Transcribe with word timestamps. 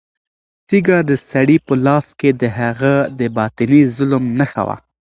تیږه 0.67 0.97
د 1.09 1.11
سړي 1.29 1.57
په 1.65 1.73
لاس 1.85 2.07
کې 2.19 2.29
د 2.41 2.43
هغه 2.59 2.93
د 3.19 3.21
باطني 3.37 3.81
ظلم 3.95 4.23
نښه 4.39 4.61
وه. 4.67 4.75